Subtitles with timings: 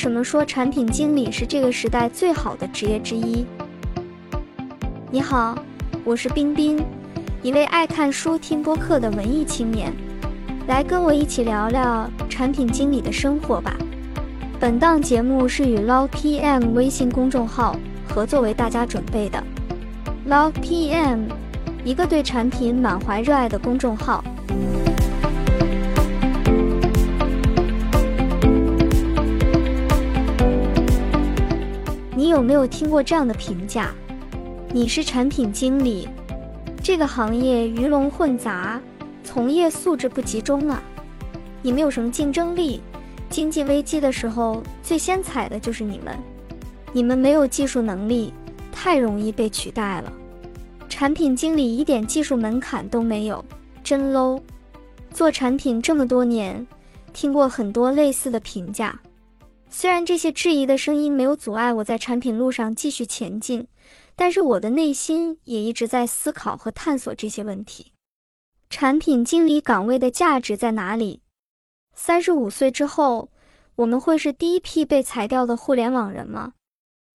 [0.00, 3.44] 什么说产品经理是这个时代最好的职业之一？
[5.10, 5.54] 你好，
[6.04, 6.82] 我是冰冰，
[7.42, 9.92] 一位爱看书、听播客的文艺青年，
[10.66, 13.76] 来跟我一起聊聊产品经理的生活吧。
[14.58, 17.76] 本档节目是与 Log PM 微信公众号
[18.08, 19.44] 合作为大家准备的。
[20.26, 21.24] Log PM，
[21.84, 24.24] 一个对产品满怀热爱的公众号。
[32.30, 33.92] 有没有听过这样的评价？
[34.72, 36.08] 你是产品经理，
[36.82, 38.80] 这个行业鱼龙混杂，
[39.24, 40.82] 从业素质不集中啊！
[41.60, 42.80] 你没有什么竞争力，
[43.28, 46.16] 经济危机的时候最先踩的就是你们。
[46.92, 48.32] 你们没有技术能力，
[48.72, 50.12] 太容易被取代了。
[50.88, 53.44] 产品经理一点技术门槛都没有，
[53.84, 54.40] 真 low。
[55.12, 56.66] 做产品这么多年，
[57.12, 58.98] 听过很多类似的评价。
[59.72, 63.68] 虽然这些质疑的声音没有阻碍我在产品路上继续前进，
[64.16, 67.92] 但是我的内心也一直在思考和探索这些问题。
[68.68, 71.22] 产品经理岗位的价值在哪里？
[71.94, 73.30] 三十五岁之后，
[73.76, 76.54] 我们会是第一批被裁掉的互联网人吗？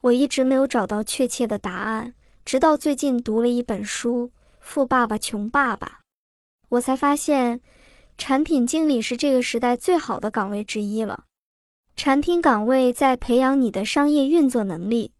[0.00, 4.26] 我一直没有找到确切的答案，直到最近读了一本书
[4.58, 5.86] 《富爸爸穷爸爸》，
[6.70, 7.60] 我才发现，
[8.16, 11.24] 产品经理是这个时代最好的岗位之一了。
[11.98, 15.10] 产品岗位在培养你的商业运作能力。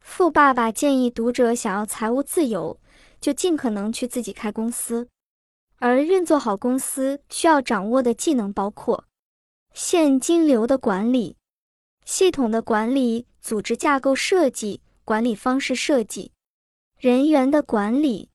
[0.00, 2.80] 富爸爸建议读者想要财务自由，
[3.20, 5.06] 就尽可能去自己开公司。
[5.76, 9.04] 而运作好公司需要掌握的技能包括
[9.74, 11.36] 现金流的管理、
[12.06, 16.32] 系统的管理、组织架构设计、管理方式设计、
[16.98, 18.30] 人员的管理。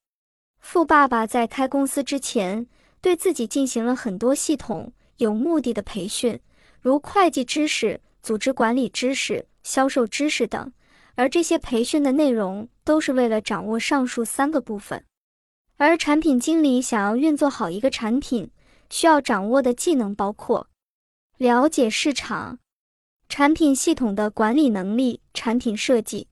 [0.59, 2.67] 富爸爸在开公司之前，
[3.01, 6.39] 对自己进行了很多系统、有目的的培训。
[6.81, 10.73] 如会计知识、组织管理知识、销售知识等，
[11.13, 15.05] 而这些培训的内容都是为了掌握上述三个部分。
[15.77, 18.49] 而产品经理想要运作好一个产品，
[18.89, 20.67] 需要掌握的技能包括
[21.37, 22.57] 了解市场、
[23.29, 26.27] 产品系统的管理能力、产品设计、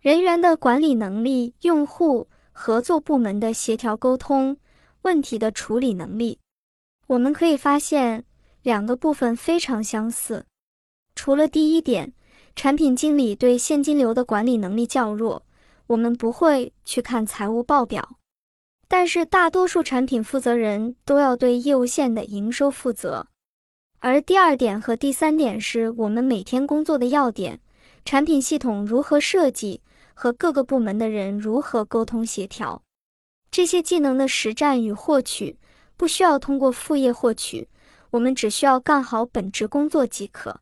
[0.00, 4.56] 人员的管理能力、用户合作部门的协调沟通、
[5.02, 6.40] 问题的处理能力。
[7.06, 8.24] 我们可以发现。
[8.66, 10.44] 两个部分非常相似，
[11.14, 12.12] 除了第一点，
[12.56, 15.44] 产品经理对现金流的管理能力较弱，
[15.86, 18.16] 我们不会去看财务报表。
[18.88, 23.28] 但是大多数产品负责人都要对业务线的营收负责。
[24.00, 27.60] 而第二点和第三点是我们每天工作的要点：
[28.04, 29.80] 产品系统如何设计，
[30.12, 32.82] 和各个部门的人如何沟通协调。
[33.52, 35.56] 这些技能的实战与获取，
[35.96, 37.68] 不需要通过副业获取。
[38.16, 40.60] 我们只需要干好本职工作即可，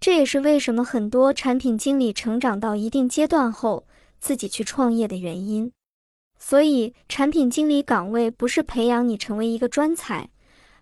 [0.00, 3.86] 这也是为什么很多产品经理成长到一定阶段后
[4.18, 5.70] 自己去创业的原因。
[6.38, 10.30] 所以，产品经理岗位不是培养你成为一个专才，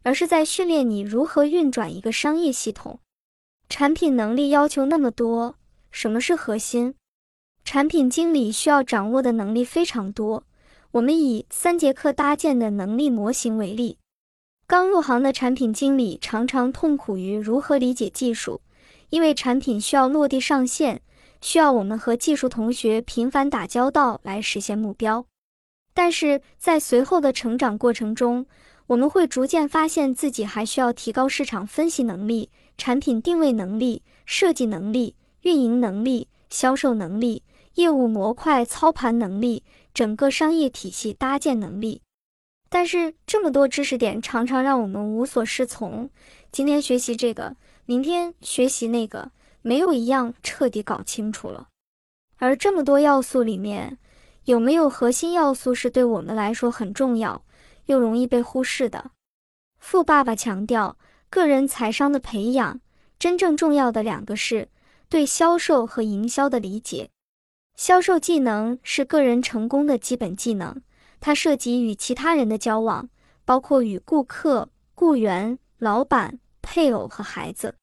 [0.04, 3.00] 而是在训练你如何运转一个商业系统。
[3.68, 5.56] 产品能力要求那么多，
[5.90, 6.94] 什么是核心？
[7.64, 10.44] 产品经理需要掌握的能力非常多。
[10.92, 13.98] 我们以三节课搭建的能力模型为例。
[14.68, 18.60] 刚入行的产品经理常常痛苦于如何理解技术，
[19.10, 21.02] 因为产品需要落地上线，
[21.40, 25.24] 需要我们和技术同学频繁打交道来实现目标。
[25.94, 28.44] 但是在随后的成长过程中，
[28.88, 37.44] 我们会逐渐发现自己还需要提高市场分析能力、产品定位能力、设计能力、运营能力、销售能力、
[37.74, 39.62] 业务模块操盘能力、
[39.94, 42.02] 整个商业体系搭建能力。
[42.78, 46.10] 但是这么多知识点常常让我们无所适从。
[46.52, 47.56] 今天学习这个，
[47.86, 49.30] 明天学习那个，
[49.62, 51.68] 没有一样彻底搞清楚了。
[52.36, 53.96] 而这么多要素里面，
[54.44, 57.46] 有没有核心要素是对我们来说很重要，
[57.86, 59.12] 又容易被忽视的？
[59.78, 60.98] 富爸爸强调，
[61.30, 62.82] 个人财商的培养，
[63.18, 64.68] 真正重要的两个是
[65.08, 67.08] 对销售和营销的理解。
[67.74, 70.82] 销售技能是个人成功的基本技能。
[71.20, 73.08] 它涉及与其他人的交往，
[73.44, 77.74] 包括与顾客、雇员、老板、配偶和孩子。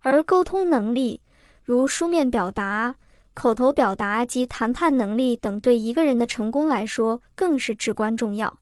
[0.00, 1.20] 而沟通能力，
[1.62, 2.96] 如书面表达、
[3.34, 8.58] 口头表达及谈判能力等，对一个人的成功来说更是至关重要。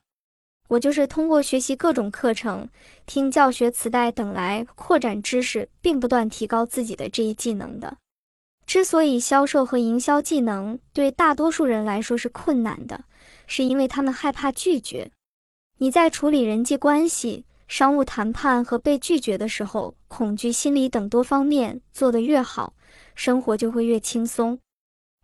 [0.68, 2.68] 我就是通过学习各种课程、
[3.04, 7.96] 听教学磁带等来扩展知识，并不断提高自己的这一技能的。
[8.66, 13.02] 之所以销售和营销技能对大多数人来说是困难的，
[13.50, 15.10] 是因为他们害怕拒绝。
[15.78, 22.74] 你在处理人际关系、商务谈判和被拒绝的时候，恐惧心理等多方面做得越好，
[23.16, 24.56] 生活就会越轻松。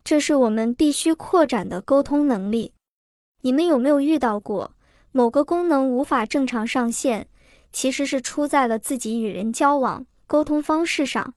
[0.03, 2.73] 这是我们必须扩展的沟通能力。
[3.43, 4.73] 你们有没有遇到过
[5.13, 7.29] 某个功能无法正常上线，
[7.71, 11.35] 其实是出在了自己与人交往沟通方式上，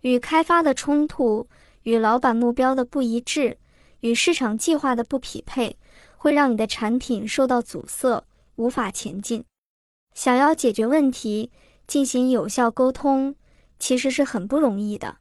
[0.00, 1.46] 与开发的冲突，
[1.82, 3.58] 与老板目标的不一致，
[4.00, 5.76] 与市场计划的不匹配，
[6.24, 8.24] 会让你的产品受到阻塞，
[8.56, 9.44] 无法前进。
[10.14, 11.50] 想要解决问题，
[11.86, 13.34] 进行有效沟通，
[13.78, 15.18] 其实是很不容易的。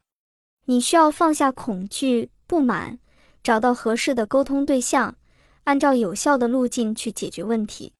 [0.63, 3.00] 你需要放下恐惧、不满，
[3.44, 5.17] 找到合适的沟通对象，
[5.65, 7.91] 按照有效的路径去解决问题。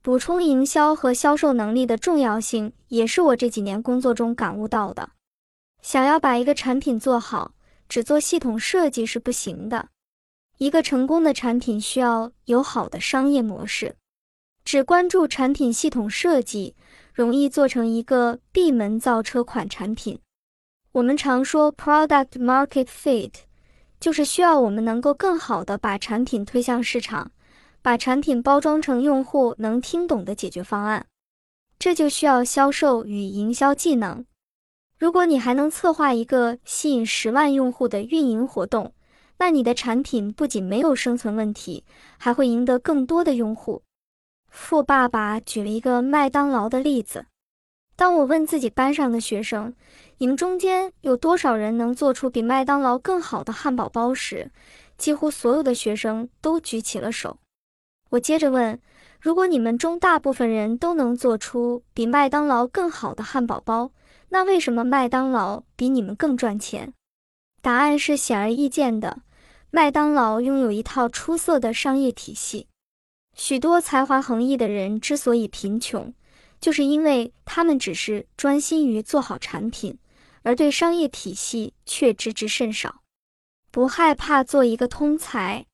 [0.00, 5.10] 补充营销和销售能力的重要性，也是我这几年工作中感悟到的。
[5.80, 7.54] 想要把一个产品做好，
[7.88, 9.90] 只做系统设计是不行的。
[10.62, 13.96] 一个成功的产品需要有好的商业模式。
[14.64, 16.76] 只关注产品系统设计，
[17.12, 20.20] 容易做成一个闭门造车款产品。
[20.92, 23.32] 我们常说 product market fit，
[23.98, 27.32] 就是需要我们能够更好的把产品推向市场，
[27.82, 31.04] 把产品包装成用户能听懂的解决方案。
[31.80, 34.24] 这就需要销售与营销技能。
[34.96, 38.94] 如果你还能策划一个吸引十万用户的运营活动，
[39.42, 41.82] 那你的产品不仅没有生存问题，
[42.16, 43.82] 还会赢得更多的用户。
[44.48, 47.26] 富爸爸举了一个麦当劳的例子。
[47.96, 49.74] 当我问自己班上的学生
[50.18, 54.48] ：“你们中间有多少人能做出比麦当劳更好的汉堡包？”时，
[54.96, 57.36] 几乎所有的学生都举起了手。
[58.10, 58.80] 我接着问
[59.20, 63.90] ：“如果你们中大部分人都能做出比麦当劳更好的汉堡包，
[64.28, 66.94] 那为什么麦当劳比你们更赚钱？”
[67.60, 69.22] 答案是显而易见的：
[69.74, 72.68] 麦当劳拥有一套出色的商业体系。
[73.34, 76.12] 许多才华横溢的人之所以贫穷，
[76.60, 79.96] 就是因为他们只是专心于做好产品，
[80.42, 83.00] 而对商业体系却知之甚少。
[83.70, 85.64] 不害怕做一个通才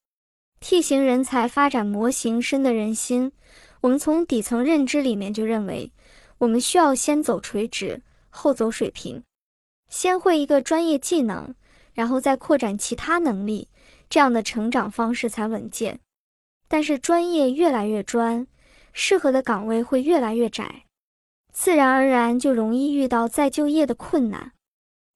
[0.61, 3.33] ，T 型人才发展模型深得人心。
[3.81, 5.93] 我们从底层认知里面就认为，
[6.39, 8.01] 我们需要先走垂直，
[8.31, 9.25] 后走水平，
[9.89, 11.53] 先会一个专业技能，
[11.95, 13.67] 然后再扩展其他能力，
[14.09, 16.01] 这样的成长方式才稳健。
[16.67, 18.47] 但是专业越来越专，
[18.93, 20.85] 适合的岗位会越来越窄，
[21.53, 24.53] 自然而然就容易遇到再就业的困难。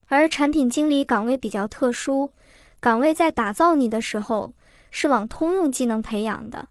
[0.06, 2.32] 而产品经理岗位比较特殊，
[2.80, 4.54] 岗位在打造你的时候
[4.90, 6.68] 是往通用技能培养的，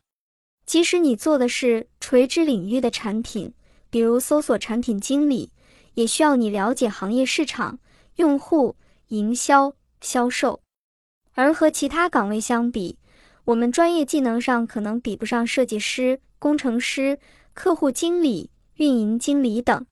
[0.65, 3.53] 即使你做的是垂直领域的产品，
[3.89, 5.51] 比如搜索产品经理，
[5.95, 7.79] 也需要你了解行业市场、
[8.15, 8.75] 用户、
[9.07, 10.60] 营销、销售。
[11.41, 12.99] 而和其他岗位相比，
[13.45, 17.17] 我们专业技能上可能比不上设计师、工程师、
[17.55, 19.87] 客户经理、运营经理等，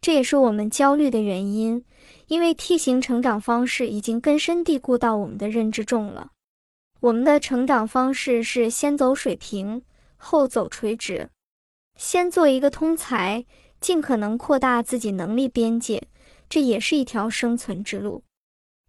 [0.00, 1.84] 这也是我们焦虑的原因。
[2.28, 6.30] 因为 T 型成长方式已经根深蒂固到我们的认知中了。
[7.00, 9.82] 我们的成长方式是先走水平，
[10.16, 11.30] 后走垂直，
[11.96, 13.44] 先做一个通才，
[13.80, 16.04] 尽可能扩大自己能力边界，
[16.48, 18.22] 这也是一条生存之路。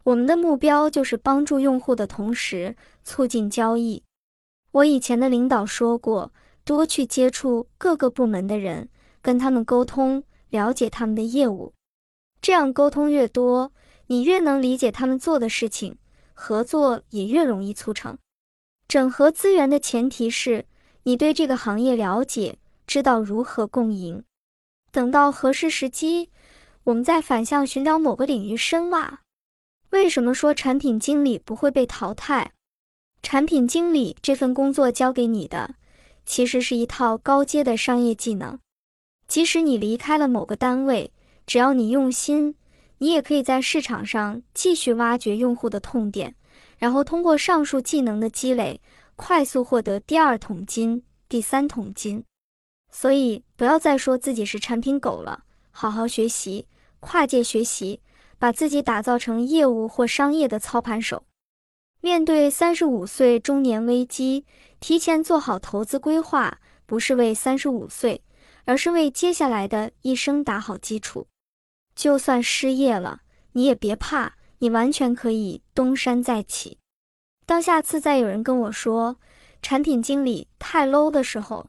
[0.08, 4.04] 我们的目标就是帮助用户的同时促进交易。
[4.72, 6.32] 我以前的领导说过，
[6.64, 8.88] 多去接触各个部门的人，
[9.22, 11.74] 跟他们沟通，了解他们的业务。
[12.42, 13.74] 这样沟通越多，
[14.06, 15.98] 你越能理解他们做的事情，
[16.34, 18.18] 合作也越容易促成。
[18.88, 20.68] 整合资源的前提是
[21.04, 24.24] 你对这个行业了解，知道如何共赢。
[24.90, 26.30] 等到合适时机，
[26.86, 29.20] 我们再反向寻找某个领域深挖。
[29.92, 32.52] 为什么说产品经理不会被淘汰？
[33.24, 35.76] 产品经理这份工作交给你的，
[36.26, 38.60] 其实是一套高阶的商业技能。
[39.28, 41.12] 即使你离开了某个单位，
[41.46, 42.56] 只要你用心，
[42.98, 46.36] 你也可以在市场上继续挖掘用户的痛点，
[46.78, 48.80] 然后通过上述技能的积累，
[49.16, 52.24] 快速获得第二桶金、第三桶金。
[52.92, 56.68] 所以，不要再说自己是产品狗了，好好学习，
[57.00, 58.00] 跨界学习。
[58.40, 61.24] 把自己打造成业务或商业的操盘手。
[62.00, 64.46] 面对三十五岁中年危机，
[64.80, 68.22] 提前做好投资规划，不是为三十五岁，
[68.66, 71.28] 而是为接下来的一生打好基础。
[71.96, 73.22] 就算失业了，
[73.54, 76.78] 你也别怕，你完全可以东山再起。
[77.46, 79.18] 当下次再有人跟我说
[79.62, 81.68] 产品经理太 low 的时候，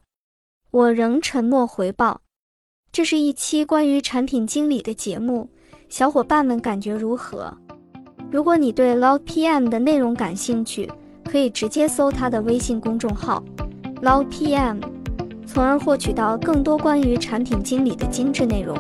[0.71, 2.21] 我仍沉默回报。
[2.93, 5.51] 这是一期关于产品经理的节目。
[5.89, 7.53] 小伙伴们感觉如何？
[8.31, 10.91] 如果你对 Log PM 的内容感兴趣，
[11.25, 13.43] 可以直接搜他的微信公众号
[14.03, 14.83] Log PM，
[15.47, 18.77] 从而获取到更多关于产品经理的精致内容。